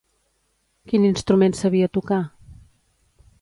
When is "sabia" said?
1.59-1.91